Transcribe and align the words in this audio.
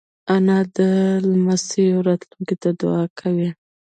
انا 0.35 0.59
د 0.75 0.77
لمسیو 1.31 2.05
راتلونکې 2.07 2.55
ته 2.61 2.69
دعا 2.81 3.03
کوي 3.19 3.49